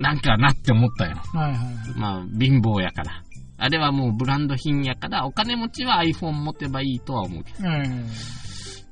[0.00, 1.16] なんかなって思ったよ。
[1.32, 1.58] はいはい。
[1.96, 3.22] まあ、貧乏やから。
[3.58, 7.68] あれはもうブランド品やから、お金持ちは iPhone 持てばいいとは思うけど。
[7.68, 8.06] うん。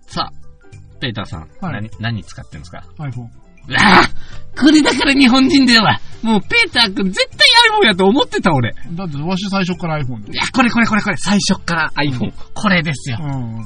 [0.07, 3.29] さあ、ペーターさん、はい何、何使ってるんですか？iPhone。
[3.79, 4.11] ああ
[4.61, 7.39] これだから日本人では、もうペーター君絶対
[7.71, 8.73] iPhone やと思ってた俺。
[8.93, 10.33] だってわし最初から iPhone で。
[10.33, 13.27] いや、これこれこれこれ、最初っから iPhone、これですよう。
[13.27, 13.65] ん。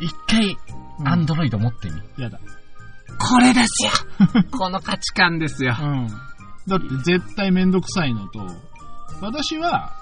[0.00, 2.22] 一回、うんアンドロイド持ってみ。
[2.22, 2.38] やだ。
[3.18, 3.90] これですよ
[4.52, 5.74] この価値観ですよ。
[5.80, 6.08] うん。
[6.68, 8.46] だって絶対めんどくさいのと、
[9.22, 9.92] 私は、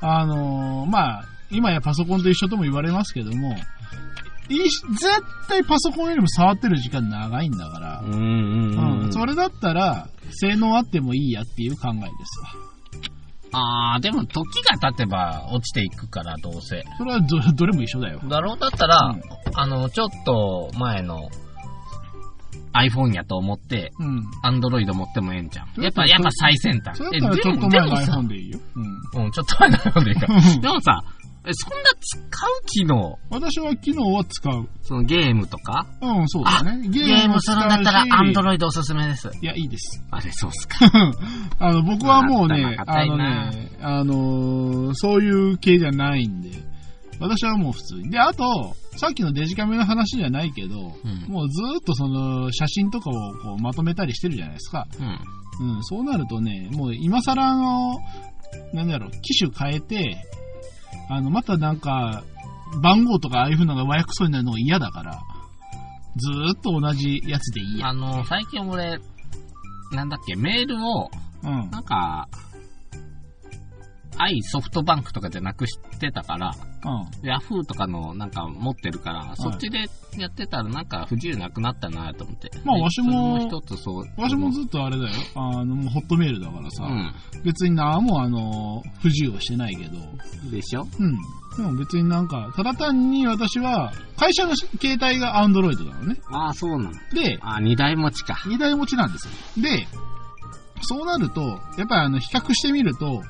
[0.00, 3.54] あのーまあ、今やパソコンと一緒とも言われますけども、
[4.48, 12.74] 絶対パソコンよりも触ってる時間長いんだからう、んうんうん、それだったら、性能あってもいいやっていう考えですわ。
[13.56, 16.82] あー、でも時が経てば落ちていくから、どうせ。
[16.98, 18.20] それはど どれも一緒だよ。
[18.28, 19.22] だろうだったら、うん
[19.56, 21.28] あの、ちょっと前の
[22.74, 24.24] iPhone やと思って、うん。
[24.44, 25.82] Android 持ってもええんじゃん。
[25.82, 28.58] やっぱ、やっぱ最先端えだったらちょっと前の iPhone でいいよ。
[29.14, 29.24] うん。
[29.24, 30.42] うん、ちょっと前の iPhone でいいかうん。
[30.60, 31.04] でもさ、
[31.46, 33.18] え、そんな使う機能？
[33.28, 34.68] 私は機能は使う。
[34.82, 35.86] そのゲームとか？
[36.00, 36.88] うん、そうだね。
[36.88, 39.30] ゲゲームするんだったら、アンドロロイドおすすめです。
[39.42, 40.02] いや、いいです。
[40.10, 40.86] あれ、そうっすか。
[41.60, 46.50] あの、僕はもうね、あのね、あのーそういう系じゃないんで、
[47.20, 48.10] 私はもう普通に。
[48.10, 54.86] で、あと、さっきのデジカメの話じゃないけど、うんもうずーっとその写真とかをこうまとめたりしてるじゃないですか。
[54.98, 55.02] う
[55.64, 55.76] ん。
[55.76, 57.96] うん、そうなるとね、もう今更あの、
[58.72, 60.24] なんだろう、機種変えて、
[61.08, 62.22] あの、またなんか、
[62.82, 65.22] 番号とかああいう風なのが和訳そうになるのが嫌だから、
[66.16, 67.88] ずーっと同じやつでいいや。
[67.88, 68.98] あの、最近俺、
[69.92, 71.10] なんだっけ、メールを、
[71.42, 71.70] うん。
[71.70, 72.28] なんか、
[74.16, 76.52] i ソフトバンクとかじゃなくしてたから、
[76.84, 77.28] うん。
[77.28, 79.86] ヤフーとかのなんか持ってるから、そっちで
[80.18, 82.50] やってたらなんか不自由なくなったなと思って。
[82.50, 84.04] でまあわしも一つそう。
[84.16, 85.10] 私もずっとあれだよ。
[85.34, 87.12] あの、ホットメールだからさ、うん。
[87.44, 89.98] 別に何もあの、不自由はしてないけど、
[90.50, 90.86] でしょ？
[90.98, 91.16] うん。
[91.56, 96.16] でも別になんか、ただ単に私は、会社の携帯が Android なのね。
[96.30, 96.92] ああ、そうなの。
[97.14, 98.36] で、ああ、二台持ちか。
[98.46, 99.62] 二台持ちなんですよ。
[99.62, 99.86] で、
[100.82, 103.22] そうなると、やっぱりあの、比較してみると、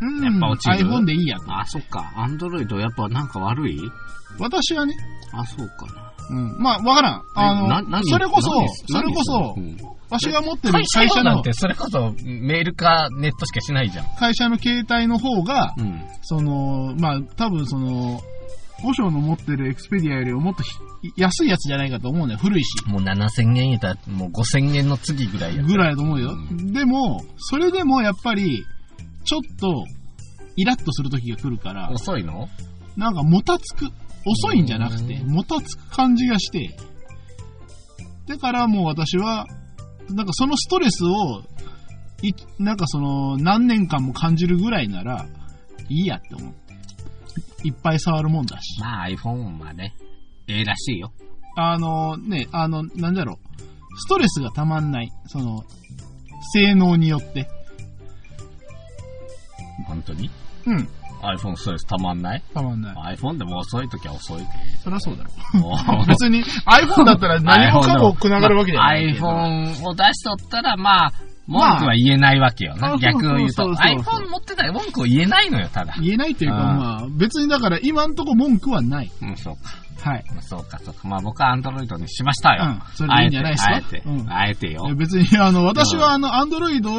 [0.00, 1.52] うん、やっぱ落ちる iPhone でいいやと。
[1.52, 2.12] ああ、そっか。
[2.16, 3.78] アンドロイドやっぱなんか悪い？
[4.38, 4.94] 私はね、
[5.32, 6.12] あそうかな。
[6.30, 6.62] うん。
[6.62, 7.22] まあ、わからん。
[7.34, 9.76] あの、それこそ何、それこそ何、うん
[10.10, 14.06] わしが持ってる会社の用なんて、それこそメールかネットしかしないじゃん。
[14.16, 16.02] 会社の携帯の方が、うん。
[16.22, 18.20] その、まあ、多分その、
[18.82, 20.70] 五章の持ってるエクスペディアよりももっとひ
[21.16, 22.36] 安いやつじゃないかと思うね。
[22.36, 22.84] 古いし。
[22.86, 26.32] もう7000円言うたら、もう5000円の次ぐらいやぐらいだと思うよ。
[26.32, 28.64] うでも、それでもやっぱり、
[29.24, 29.84] ちょっと、
[30.56, 32.48] イラッとする時が来るから、遅いの？
[32.96, 33.86] なんかもたつく。
[34.26, 36.76] 遅いんじゃなくて、うんもたつく感じがして、
[38.26, 39.46] だからもう私は、
[40.10, 41.42] なんかそのストレスを、
[42.22, 45.26] い、なんかその、何年間も感じるぐらいなら、
[45.88, 46.74] いいやって思って。
[47.64, 48.78] いっぱい触るもんだし。
[48.80, 49.94] まあ iPhone はね、
[50.48, 51.12] ええらしいよ。
[51.56, 53.98] あのね、あの、なんだろう。
[53.98, 55.10] ストレスがたまんない。
[55.26, 55.64] その、
[56.52, 57.48] 性能によって。
[59.84, 60.30] 本当に？
[60.66, 60.88] うん。
[61.22, 62.42] iPhone ストレスたまんない？
[62.54, 63.16] たまんない。
[63.16, 64.42] ?iPhone でも遅い時は遅い。
[64.82, 65.60] そりゃそうだろ。
[65.60, 71.12] もう 別に iPhone だったら何もかもくながるわけじゃない iPhone を出しとったら、まあ、
[71.50, 72.88] 文句は言えないわけよな。
[72.90, 73.64] まあ逆を言うと。
[73.74, 75.94] iPhone 持ってたら文句を言えないのよ、ただ。
[76.00, 79.10] 言えないというか、まあ、別にだから今んとこ文句はない。
[79.22, 80.10] うん、そうか。
[80.10, 80.24] はい。
[80.40, 81.06] そうか、そうか。
[81.06, 82.64] まあ僕は Android にしましたよ。
[82.64, 83.74] うんそれでいいんじゃないですか？
[83.74, 84.94] あえて、うんあえてよ。
[84.96, 86.90] 別に、あの、私はあの、アンドロイド。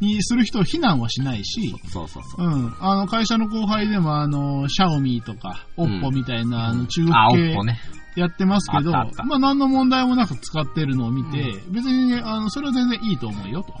[0.00, 2.44] にする人を非難はしないし、そうそうそう。
[2.44, 2.74] うん。
[2.80, 7.78] あの、会社の後輩でも、あの、シャオミとか、オッポみたいな、あの、中国あ、系 Oppo ね。
[8.16, 13.74] やってますけど、まあ、何の問題もなく使ってるのを見て、別にね、あの、それは全然いいと思うよ、と。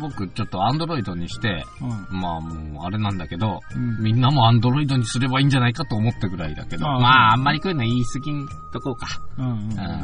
[0.00, 2.20] 僕、ちょっと Android にして、うん。
[2.20, 9.06] まあもう、あれなんだけど、うんみんなも Android にすればいいんじゃないかと思ったぐらいだけど、ああまあ、あんまりこういうの言い過ぎんとこうか。
[9.38, 9.54] うんうん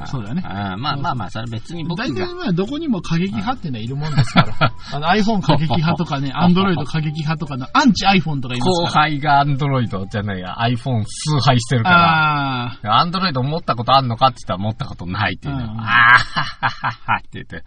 [0.00, 0.06] うん。
[0.06, 0.42] そうだね。
[0.44, 2.34] あまあまあまあ、それ別に僕大体が。
[2.34, 4.72] まあどこにも過激派ってのはいるもんですから。
[4.92, 9.02] あの iPhone 過激派とかね、 Android 過激派とかのアンチ iPhone とかいます後から。
[9.02, 12.72] 輩が Android じゃないや、iPhone 崇拝してるから。
[12.82, 15.62] あ Android 持ったことあんのかって言ったら持ったことないっていうの。
[15.62, 17.64] うんあーははははって言って、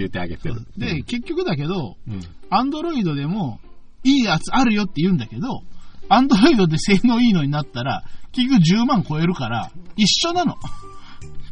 [0.00, 0.56] 言ってあげてる。
[0.78, 2.20] ーで、結局だけど、うん、
[2.50, 3.60] Android でも
[4.04, 5.62] いいやつあるよって言うんだけど、
[6.08, 10.54] Android で性能いいのになったら、結局10万超えるから、一緒なの。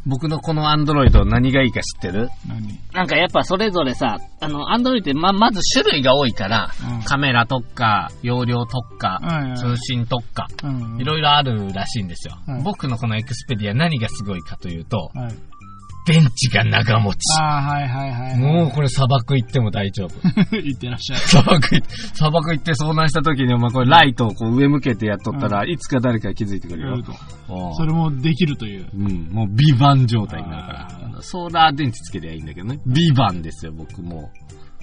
[0.07, 2.31] 僕のこの Android 何がいいか知ってる？
[2.49, 2.81] 何？
[2.95, 7.03] なんかやっぱそれぞれさ、あの、Android ってま、まず種類が多いから、うん。
[7.03, 9.21] カメラ特化、容量特化、
[9.57, 11.01] 通信特化、うん。
[11.01, 12.39] いろいろあるらしいんですよ。
[12.47, 12.63] はい。
[12.63, 15.11] 僕のこのエクスペディア何がすごいかというと、
[16.13, 16.21] はい。
[16.23, 17.19] 電池が長持ち。
[17.41, 18.37] ああ、はいはいはい。
[18.39, 20.17] もうこれ砂漠行っても大丈夫。
[20.17, 21.19] う、言ってらっしゃい。
[21.21, 27.05] 砂漠行って、砂漠行って遭難した時にお前これライトをこう上向けてやっとったら、いつか誰か気づいてくるよ。
[27.77, 28.89] それもできるという。
[28.95, 30.73] うん、もうビバン状態になるか
[31.17, 32.81] らソーラー電池つけりゃいいんだけどね。
[32.87, 34.31] ビバンですよ、僕も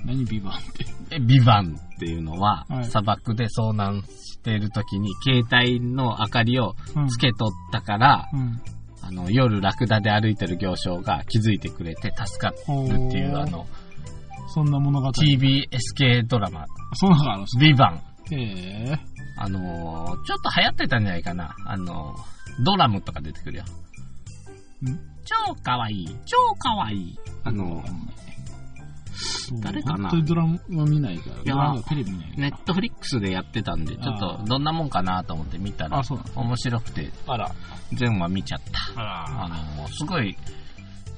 [0.04, 0.06] う。
[0.06, 0.86] 何ビバンって？
[1.16, 8.62] えビバンっていうのは、はい砂漠で遭難している時に携帯の明かりをうんつけとったから、うん。
[9.08, 13.68] あの、夜ラクダで歩いてる行商が気づいてくれて助かるっていう、あの、
[14.48, 15.10] そんな物語。
[15.10, 17.98] TBS 系ドラマ、そんなのがあるんですビバン。
[17.98, 19.00] かへえ。
[19.38, 21.56] あのーちょっと流行ってたんじゃないかな。
[21.66, 23.64] あのードラムとか出てくるよ。
[23.64, 24.98] ん？
[25.26, 27.20] 超かわいい、超かわいい。
[27.44, 27.86] あのー
[29.60, 30.10] 誰かな？
[30.10, 31.36] 本当にドラマ見ないから。
[31.42, 32.34] いやテレビ見ない。
[32.38, 36.02] ネットフリックスでやってたんで、ちょっとどんなもんかなと思って見たら
[36.36, 37.52] 面白くて、あら。
[37.94, 38.62] 全話見ちゃっ
[38.96, 39.02] た。
[39.02, 39.44] あら。
[39.46, 40.36] あのーすごい、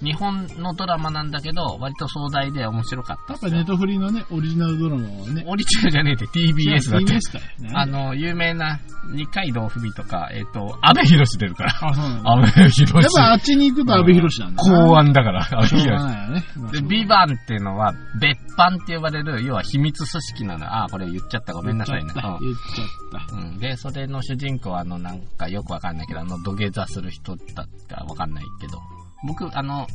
[0.01, 5.43] 日本のドラマなんだけど、割と壮大で面白かったやっぱネットフリのね、オリジナルドラマはね。
[5.47, 7.13] オリジナルじゃねえって TBS だって。
[7.13, 7.71] TBS かよね。
[7.73, 8.79] あの、有名な
[9.11, 11.71] 二階堂ふみとか、えっ、と、安部寛出るから。
[11.81, 12.31] あ、そうなんだ。
[12.31, 13.01] 安部寛。
[13.01, 14.63] やっぱあっちに行くと安部寛なんだ。
[14.63, 15.97] 公安だから、安部しょう寛。
[15.97, 16.45] がないよね。
[16.57, 20.65] まあで、ビバンっていうのは、別班って呼ばれる、要は秘密組織なの。
[20.65, 21.53] あー、これ言っちゃった。
[21.53, 22.11] ごめんなさいね。
[22.13, 22.39] 言っちゃった。
[22.39, 23.35] 言っちゃった。
[23.35, 23.41] うん。
[23.41, 23.59] うん。
[23.59, 28.79] で、それの主人公は、あの、なんかよくわかんないけど、あの、土下座する人だったかわかんないけど、
[29.25, 29.87] 僕、あの、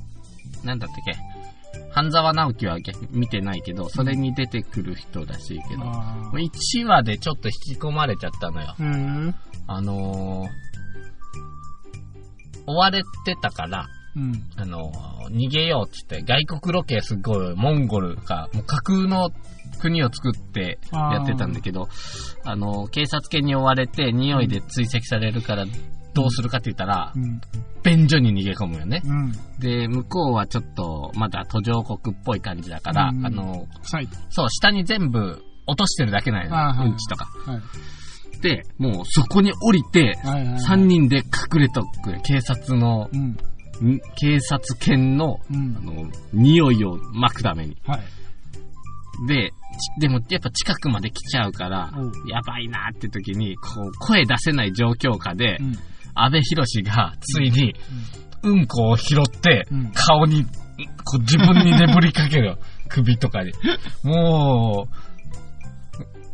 [0.64, 1.16] なんだったっけ、
[1.90, 8.74] 半沢直樹は逆見てないけど、それに出てくる人らしいけど、あ1話でちょっと引き込まれちゃったのよ。
[8.78, 9.34] ーへえ。
[9.66, 10.48] あのー、
[12.66, 14.44] 追われてたから、うん。
[14.56, 19.30] あのー、逃げようっつって、外国ロケすごい、モンゴルか、もう架空の
[19.80, 21.88] 国を作ってやってたんだけど、
[22.44, 25.64] あのー、警察犬に追われて、匂いで追跡されるから、
[26.14, 27.40] どうするかって言ったらう、ん。
[27.82, 29.02] 便所に逃げ込むよね。
[29.04, 29.32] うん。
[29.58, 33.66] で、向こうはちょっと、まだ途上国っぽい感じだから、うんあの。
[34.30, 37.26] そう、下に全部落としてるだけなんよ、あーはいうんちとか。
[37.46, 37.60] はい。
[38.40, 40.60] で、もうそこに降りて、はいはい。
[40.62, 43.20] 3人で隠れとく、警察の、うん。
[43.94, 45.74] ん警察犬の、あうん。
[45.74, 47.76] の、匂いを巻くために。
[47.86, 48.00] はい。
[49.26, 49.50] で、
[49.98, 51.90] ちでもやっぱ近くまで来ちゃうから
[52.28, 55.76] やばいなって時に、こう、声出せない状況下でう、ん。
[56.14, 57.74] 安倍博士がついに、
[58.42, 58.66] うん。
[58.66, 60.50] こを拾ってうん、顔に、こ
[61.16, 62.46] う自分に眠りかける。
[62.46, 62.58] よ。
[62.88, 63.52] 首とかに。
[64.02, 64.88] も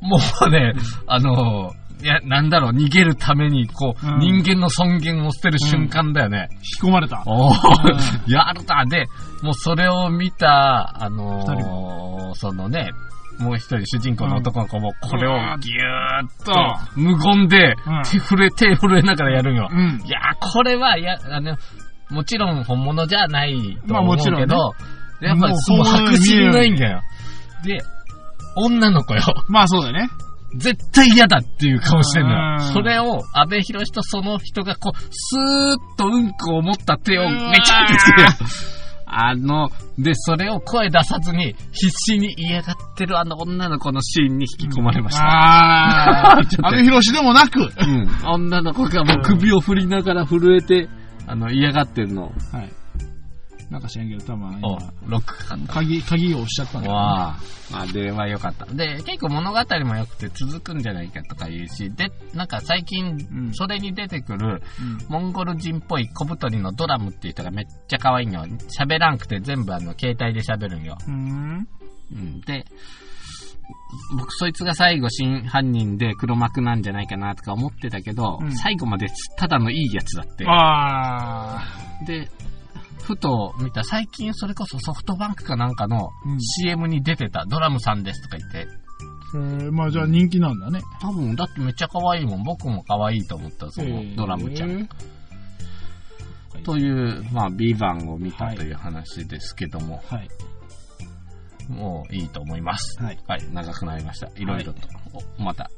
[0.03, 0.75] う、もうね、
[1.07, 1.73] あの、
[2.03, 4.19] いや、なんだろう、逃げるために、こう、うん。
[4.19, 6.49] 人間の尊厳を捨てる瞬間だよね。
[6.53, 7.23] 引き込まれた。
[7.27, 7.53] おお、う
[8.31, 8.85] やるだ。
[8.89, 9.07] で、
[9.43, 12.93] もうそれを見た、あのそのね、
[13.39, 16.53] もう一人主人公の男の子もこれをぎゅーっと
[16.97, 19.69] う無言でうん手震え、手震えながらやるんよ。
[19.71, 20.11] うんい。
[20.11, 21.57] やー、これは、いや、あの、
[22.11, 24.73] もちろん本物じゃないとまあ思うもちろんねけど、
[25.21, 27.03] やっぱその白人ないんだよ。
[27.65, 27.79] で、
[28.57, 29.23] 女の子よ。
[29.49, 30.09] まあそうだよね。
[30.57, 32.73] 絶対嫌だっていう顔してんのうんよ。
[32.73, 38.29] それを、安倍博士とその人がこう、スーッとうんこを持った手をめちゃってつけるよ。
[39.11, 45.25] あの、で、それを声出さずに、必死に嫌がってるあの女の子のシーンに引き込まれました。
[45.25, 46.45] ああ。
[46.47, 47.61] ちょっと安倍博士でもなく。
[47.61, 48.09] うん。
[48.27, 50.89] 女の子がもう首を振りながら震えて、
[51.27, 52.71] あの、嫌がってるのを、はい。
[53.71, 55.59] なんか知らんけど、多分お今、ロックかか。
[55.75, 56.91] 鍵、鍵を押しちゃったんだ。
[56.91, 57.39] わあ。
[57.71, 58.65] まあ、では良かった。
[58.67, 68.53] で、結構物語も良くて続くんじゃないかとか言うし、で、なんか最近う、んそれに出てくる、うんモンゴル人っぽい小太りのドラムっていう人がめっちゃ可愛いのよ。
[68.79, 70.97] 喋らんくて全部あの、携帯で喋るんよ。
[71.07, 71.69] うーん。
[72.13, 72.41] うん。
[72.41, 72.65] で、
[74.17, 80.47] 僕そいつが最後真犯人で黒幕なんじゃないかなとか思ってたけど、うん最後までただのいいやつだって。
[80.47, 82.05] ああ。
[82.07, 82.29] で、
[83.03, 88.67] ふと見た、最近それこそソフトバンクかなんかのうん CM に出てた、ドラムさんですとか言って、
[89.35, 90.81] えー、まあじゃあ人気なんだね。
[91.01, 92.43] 多分、だってめっちゃ可愛いもん。
[92.43, 94.71] 僕も可愛いと思った、そのドラムちゃん。
[94.71, 94.89] えー
[96.65, 100.29] という、まあ、ビバンを見たという話ですけども、はい。
[101.69, 103.03] もういいと思います。
[103.03, 103.19] はい。
[103.27, 104.29] はい、長くなりました。
[104.37, 104.81] いろいろと、
[105.39, 105.71] おまた、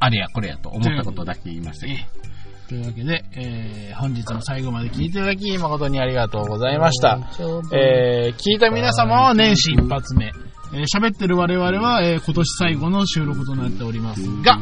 [0.00, 1.98] あれやこれやと思ったことだけ言いましたけど。
[2.68, 7.18] というわけで、えー、本日も最後まで聞いていただき、誠にありがとうございました。
[7.72, 10.26] えー、聞いた皆様は年始一発目。
[10.26, 10.32] えー
[10.86, 14.58] 喋ってる我々は、えー今年最後の収録となっておりますが、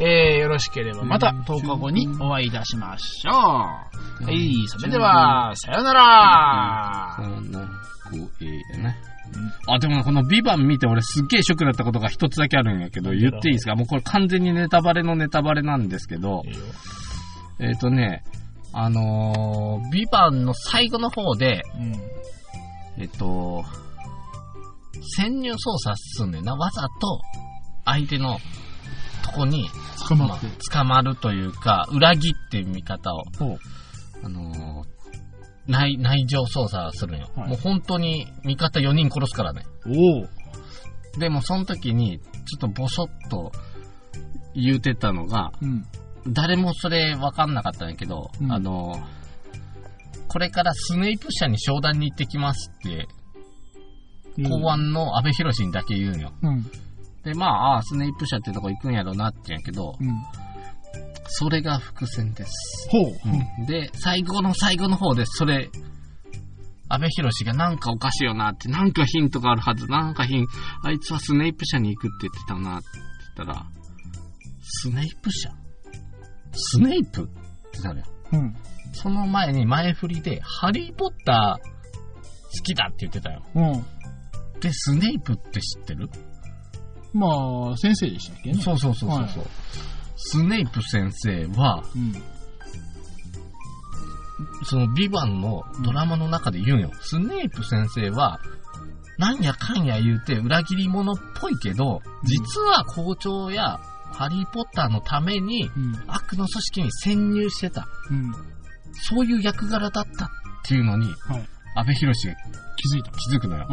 [0.00, 4.24] えー、よろしければまた10日後にお会いいたしましょう。
[4.24, 7.16] はい、それでは、さよなら。
[9.68, 12.80] あ、でもねこのビバン見て俺すっげえショックだったことが一つだけあるん。
[12.80, 15.88] やけど、言っていいですかもうこれ完全にネタバレのネタバレなん。
[15.88, 16.42] ですけど、
[17.62, 18.24] えっ、とね、
[18.72, 23.02] あのー、ビバンの最後の方で、うん。
[23.02, 23.64] えっと、
[25.16, 26.54] 潜入操作すんねんな。
[26.56, 27.20] わざと、
[27.84, 28.38] 相手の
[29.24, 29.68] とこに、ま
[30.04, 30.38] あ捕ま。
[30.70, 33.22] 捕まるというか、裏切って見方を。
[34.24, 34.92] あのー
[35.68, 37.30] 内、内情操作するんよ。
[37.36, 39.62] はいもう本当に味方4人殺すからね。
[39.86, 41.20] おお。
[41.20, 43.52] でもその時に、ちょっとボソッと
[44.54, 45.86] 言うてたのが、うん。
[46.26, 49.22] 誰もそれ分かんなかったんやけど、うんあのー
[50.28, 53.06] これからスネイプ社に商談に行ってきますって、
[54.48, 56.32] 公安の安倍博士にだけ言うんよ。
[56.42, 56.64] うん。
[57.22, 60.08] で、まあ、ああ、スネイプ社ってとこ行くんやろうなって言うんやけど、うん。
[61.26, 62.88] それが伏線です。
[62.88, 63.02] ほう。
[63.60, 65.68] うんで、最後の最後の方で、それ、
[66.88, 70.46] 安倍博士がなんかおかしいよなって、なんかヒントがあるはず、なんかヒン
[70.82, 72.86] あいつはスネイプ社に行くって言ってたなって
[73.36, 73.66] 言ったら、
[74.62, 75.50] スネイプ社？
[76.52, 78.06] スネイプってなるよ。
[78.32, 78.56] うん。
[78.92, 81.58] その前に前振りで、ハリーポッタ
[82.62, 83.42] きだって言ってたよ。
[83.54, 84.60] うん。
[84.60, 86.08] で、スネイプって知ってる？
[87.14, 87.26] ま
[87.72, 88.60] あ、先生でしたっけね。
[88.60, 89.44] そうそうそうそうそう。
[90.16, 92.14] スネイプ先生は、うん。
[94.64, 96.90] そのビバンのドラマの中で言うんよ。
[97.00, 98.40] スネイプ先生は、
[99.18, 103.80] なんやかんや言うて裏切り者っぽいけど、実は校長や
[104.12, 105.94] ハリーポッターのためにうん。
[106.06, 107.86] 悪の組織に潜入してた。
[108.10, 108.32] うん。
[109.08, 110.28] そういう役柄だったっ
[110.66, 111.48] ていうのに、はい。
[111.74, 112.34] 安倍博士が
[112.76, 113.10] 気づいた。
[113.12, 113.66] 気づくのよ。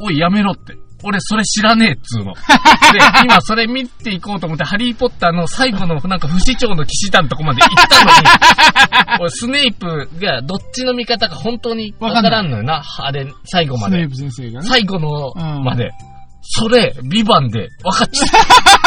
[0.00, 0.06] うん。
[0.06, 0.76] おい、やめろって。
[1.02, 2.34] 俺、それ知らねえっつうの。
[2.92, 8.16] で、今それ見ていこうと思って、ハリーポッターの最後の なんか不死鳥の騎士団のとこまで行ったのに、
[9.20, 12.82] 俺、スネイプがどっちの味方か本当にわからんのよな。
[12.98, 14.10] あれ、最後までスネー。
[14.10, 14.68] プ先生がね。
[14.68, 15.90] 最後のうんまで。
[16.42, 18.77] それ、ビバンで分かっちゃった。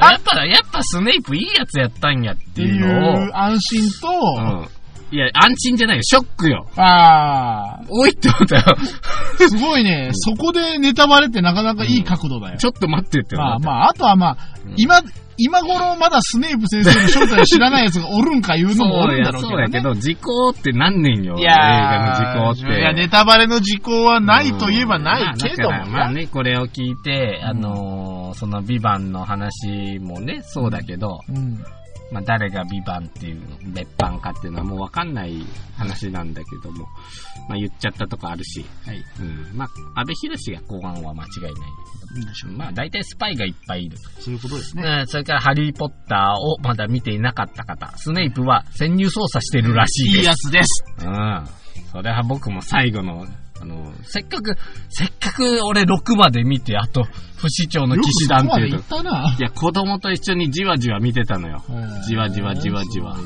[0.00, 3.30] やっぱ、やっぱスネイプいいやつやったんやっってていいうのをう。
[3.32, 5.14] 安心と、うん。
[5.14, 6.02] いや、安心じゃないよ。
[6.02, 6.66] ショックよ。
[6.76, 8.76] ああ、おいって思ったよ。
[9.48, 10.10] すごいね。
[10.12, 12.58] そこでネタバレってなかなかいい角度だよ。
[12.58, 13.58] ちょっと待ってって思った。
[13.60, 14.36] まあまあ、あとはまあ、
[14.66, 15.00] うん今、
[15.36, 19.56] 今頃まだスネープ先生の正体を知らない奴がおるんか言うのもおるんだろうけどね。
[19.56, 21.36] そうやけど、時効って何年よ。
[21.38, 22.80] 映画の時効って。
[22.80, 31.64] いや、ネタバレの時効はないといえばないけどもうんまあまあね、これを聞いて、あのーそのビバンの話もね、そうだけど、うん。
[32.12, 35.44] まあ誰がビバンっていうの、別版かっていうのはもうわかんない
[35.76, 36.86] 話なんだけども、
[37.48, 39.02] まあ言っちゃったとこあるし、はい。
[39.20, 39.56] うん。
[39.56, 41.60] まあ、安倍博士が公安は間違いないんだ
[42.16, 43.96] いいでしょけど、まあ大体スパイがいっぱいいる。
[44.20, 44.82] そういうことですね。
[44.82, 50.18] うん、それからハリーポッターをまだ見ていなかった方、スネイプは潜入捜査してるらしいです。
[50.18, 50.84] いいやつです。
[51.04, 51.44] うん。
[51.90, 53.26] それは僕も最後の、
[53.60, 54.56] あの、せっかく、
[54.88, 57.04] せっかく俺6まで見て、あと、
[57.36, 61.62] 不死鳥の騎士団っていうよくそこまで行ったいや、子供と一緒にじわじわ見てたのよ。
[61.68, 62.02] な。
[62.02, 63.16] じわじわじわじわ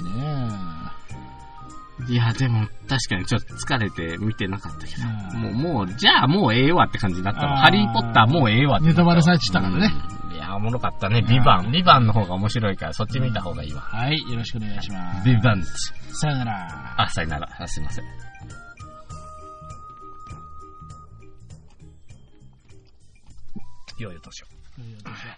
[2.08, 5.02] いや、でも、確かにちょっと疲れて見てなかったけど。
[5.34, 7.56] うんもう、もう、じゃあもうええわって感じになったの。
[7.56, 9.92] ハリーポッターもうええわってネタバレされちゃったからね
[10.30, 11.22] うんいや、おもろかったね。
[11.22, 11.72] ビバン。
[11.72, 13.80] ビバンの方が面白いから、そっち見た方がいいわ。
[13.80, 15.24] はい、よろしくお願いします。
[15.24, 15.64] ビバン。
[15.64, 16.94] さよなら。
[16.96, 17.48] あ、さよなら。
[17.58, 18.27] あすいません。
[23.98, 24.46] 良いお年を。
[24.78, 25.37] 良いお年を